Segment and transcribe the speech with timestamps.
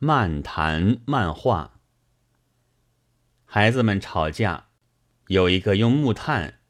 [0.00, 1.80] 漫谈漫画。
[3.44, 4.68] 孩子们吵架，
[5.26, 6.60] 有一个用木炭，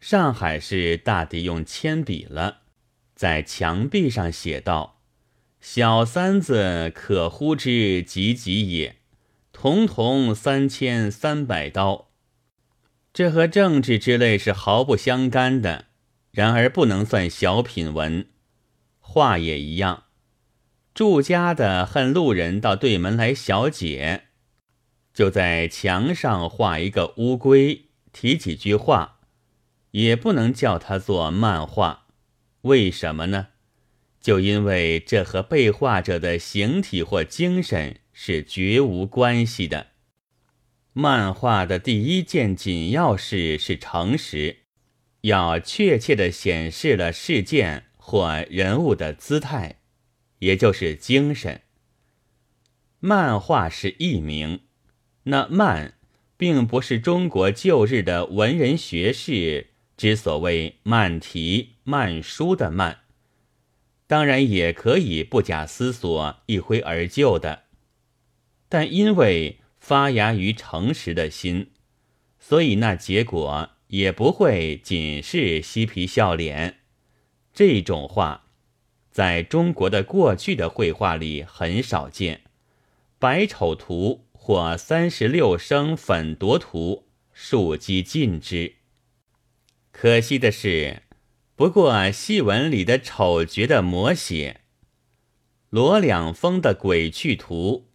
[0.00, 2.58] 上海市大抵用铅笔了，
[3.14, 5.00] 在墙壁上写道
[5.62, 8.96] ：“小三子可呼之及己也，
[9.50, 12.10] 统统三千三百刀。”
[13.14, 15.86] 这和政治之类是毫不相干的，
[16.30, 18.28] 然而不能算小品文。
[19.00, 20.04] 画也一样。
[20.98, 24.24] 住家的恨路人到对门来小解，
[25.14, 29.20] 就在墙上画一个乌龟，提几句话，
[29.92, 32.06] 也不能叫它做漫画。
[32.62, 33.50] 为什么呢？
[34.20, 39.86] 就因为这和被画者的形体或精神是绝无关系的。
[40.92, 44.64] 漫画的第一件紧要事是诚实，
[45.20, 49.77] 要确切地显示了事件或人物的姿态。
[50.38, 51.62] 也就是精神。
[53.00, 54.60] 漫画是艺名，
[55.24, 55.94] 那漫
[56.36, 63.00] 并不是中国旧日的文人学士之所谓漫题漫书的漫，
[64.06, 67.64] 当然也可以不假思索一挥而就的，
[68.68, 71.70] 但因为发芽于诚实的心，
[72.40, 76.80] 所以那结果也不会仅是嬉皮笑脸。
[77.52, 78.47] 这种话。
[79.10, 82.42] 在中国的过去的绘画里很少见，
[83.18, 88.74] 百丑图或三十六生粉夺图数几尽之。
[89.90, 91.02] 可惜的是，
[91.56, 94.60] 不过戏文里的丑角的摹写，
[95.70, 97.88] 罗两峰的鬼趣图，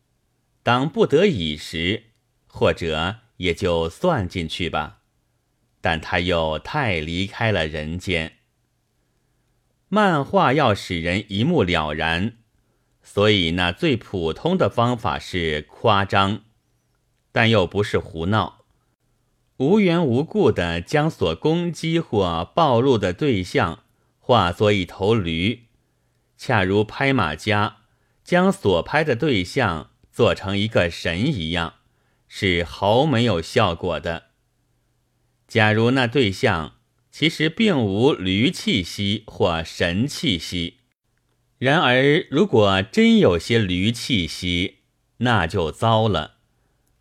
[0.61, 2.03] 当不得已时，
[2.47, 4.99] 或者也就算进去吧。
[5.79, 8.39] 但他又太离开了人间。
[9.93, 12.37] 漫画要使人一目了然，
[13.03, 16.41] 所以那最普通的方法是夸张，
[17.31, 18.65] 但又不是胡闹，
[19.57, 23.83] 无缘无故的将所攻击或暴露的对象
[24.17, 25.67] 化作一头驴，
[26.35, 27.77] 恰如拍马家
[28.23, 31.75] 将所拍的对象做成一个神一样，
[32.27, 34.29] 是毫没有效果的。
[35.47, 36.77] 假如那对象。
[37.13, 40.79] 其实并无驴气息或神气息，
[41.59, 44.79] 然而如果真有些驴气息，
[45.17, 46.37] 那就糟了。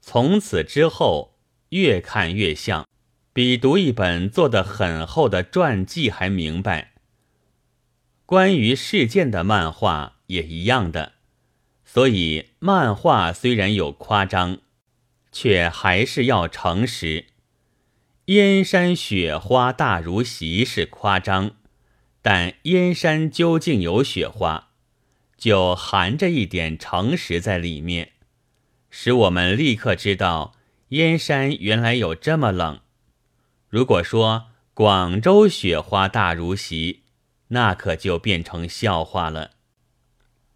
[0.02, 1.38] 从此之后，
[1.70, 2.86] 越看越像，
[3.32, 6.92] 比读一本做得很厚的传记还明白。
[8.26, 11.14] 关于事件的漫画也一样的，
[11.86, 14.58] 所以漫画虽然有夸张，
[15.32, 17.31] 却还是要诚实。
[18.26, 21.56] 燕山雪花大如席是夸张，
[22.22, 24.68] 但燕山究竟有雪花，
[25.36, 28.12] 就含着一点诚实在里面，
[28.90, 30.54] 使我们立刻知道
[30.90, 32.78] 燕山原来有这么冷。
[33.68, 37.02] 如果说广州雪花大如席，
[37.48, 39.50] 那可就变成笑话了。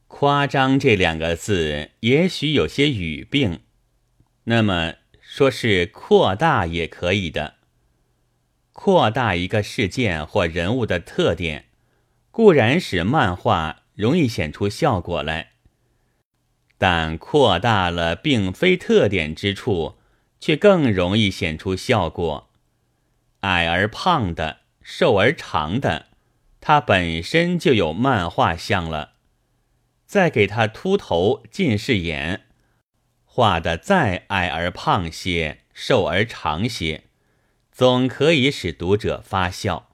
[0.06, 3.58] 夸张这两个字也许有些语病，
[4.44, 7.55] 那么说是扩大也可以的。
[8.78, 11.64] 扩大一个事件或人物的特点，
[12.30, 15.52] 固然使漫画容易显出效果来，
[16.76, 19.96] 但扩大了并非特点之处，
[20.38, 22.50] 却更容易显出效果。
[23.40, 26.08] 矮而胖的，瘦而长的，
[26.60, 29.14] 它本身就有漫画像了。
[30.04, 32.42] 再给他秃头、近视眼，
[33.24, 37.04] 画的再矮而胖些，瘦而长些。
[37.76, 39.90] 总可以使读者发笑，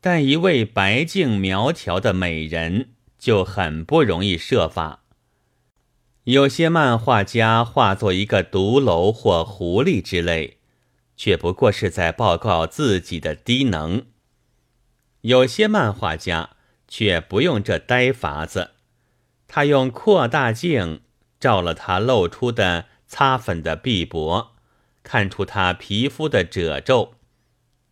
[0.00, 5.04] 但一位白净苗条的美人就很不容易设法。
[6.24, 10.58] 有些漫画家画作一个独楼或狐狸之类，
[11.16, 14.06] 却不过是在报告自己的低能；
[15.20, 16.56] 有些漫画家
[16.88, 18.72] 却不用这呆法子，
[19.46, 21.02] 他用扩大镜
[21.38, 24.48] 照了他露出的擦粉的臂膊。
[25.02, 27.14] 看出他皮肤的褶皱，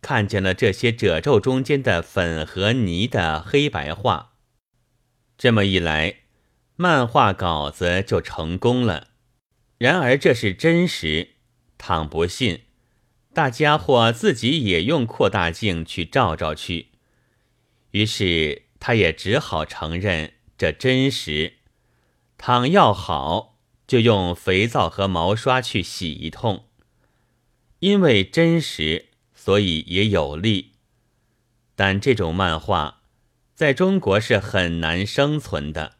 [0.01, 4.33] 看见了这些褶皱中间的粉和泥的黑白画。
[5.37, 6.15] 这么一来，
[6.75, 9.09] 漫画稿子就成功了。
[9.77, 11.35] 然而这是真实，
[11.77, 12.65] 倘不信，
[13.33, 16.89] 大家伙自己也用扩大镜去照照去。
[17.91, 21.55] 于是他也只好承认这真实。
[22.37, 26.65] 倘要好，就用肥皂和毛刷去洗一通。
[27.81, 30.73] 因为真实，所以也有利。
[31.75, 33.01] 但这种漫画
[33.55, 35.97] 在中国是很难生存的。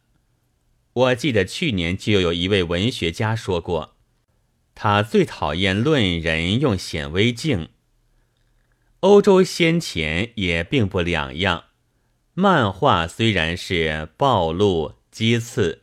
[0.94, 3.95] 我记得去年就有一位文学家说过，
[4.75, 7.69] 他最讨厌论人用显微镜。
[9.00, 11.63] 欧洲先前也并不两样，
[12.36, 15.81] 漫画虽然是暴露讥刺，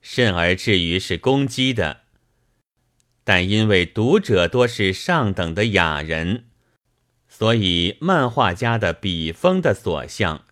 [0.00, 2.04] 甚而至于是攻击的，
[3.32, 6.46] 但因为读者多是上等的雅人，
[7.28, 10.46] 所以漫画家的笔锋的所向。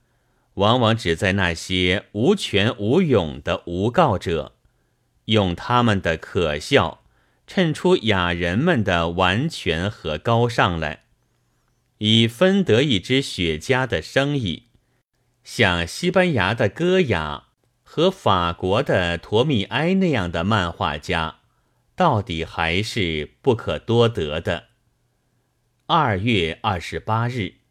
[0.54, 4.52] 往往只在那些无权无勇的无告者，
[5.24, 7.02] 用他们的可笑
[7.48, 11.02] 衬出雅人们的完全和高尚来，
[11.98, 14.66] 以分得一支雪茄的生意。
[15.42, 17.48] 像西班牙的戈雅
[17.82, 21.38] 和法国的陀米埃那样的漫画家，
[21.98, 24.68] 到底还是不可多得的。
[25.86, 27.67] 二月二十八日。